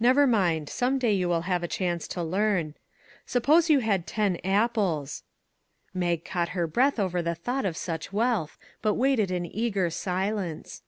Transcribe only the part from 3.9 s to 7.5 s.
ten apples." Mag caught her breath over the